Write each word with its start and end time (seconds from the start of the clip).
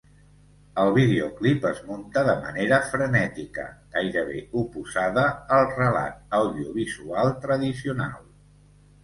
El 0.83 0.87
videoclip 0.93 1.67
es 1.71 1.81
munta 1.89 2.23
de 2.29 2.33
manera 2.45 2.79
frenètica, 2.93 3.67
gairebé 3.99 4.41
oposada 4.63 5.27
al 5.59 5.69
relat 5.77 6.19
audiovisual 6.41 7.33
tradicional. 7.47 8.19